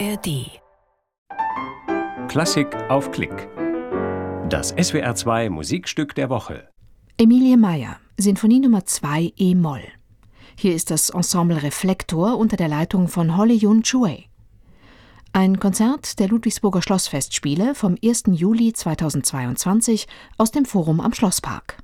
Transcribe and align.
ARD. 0.00 0.60
Klassik 2.28 2.74
auf 2.88 3.10
Klick. 3.12 3.48
Das 4.48 4.74
SWR2 4.74 5.50
Musikstück 5.50 6.14
der 6.14 6.30
Woche. 6.30 6.68
Emilie 7.16 7.56
Meyer, 7.56 7.98
Sinfonie 8.16 8.60
Nummer 8.60 8.84
2 8.84 9.34
E-Moll. 9.36 9.82
Hier 10.56 10.74
ist 10.74 10.90
das 10.90 11.10
Ensemble 11.10 11.62
Reflektor 11.62 12.38
unter 12.38 12.56
der 12.56 12.68
Leitung 12.68 13.08
von 13.08 13.36
Holly 13.36 13.54
Yun 13.54 13.82
Chue. 13.82 14.24
Ein 15.32 15.60
Konzert 15.60 16.18
der 16.18 16.28
Ludwigsburger 16.28 16.82
Schlossfestspiele 16.82 17.74
vom 17.74 17.96
1. 18.02 18.24
Juli 18.32 18.72
2022 18.72 20.06
aus 20.38 20.50
dem 20.50 20.64
Forum 20.64 21.00
am 21.00 21.12
Schlosspark. 21.12 21.83